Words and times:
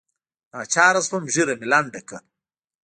ناچاره 0.51 1.01
سوم 1.07 1.23
ږيره 1.33 1.53
مې 1.59 1.67
لنډه 1.73 2.01
کړه. 2.07 2.19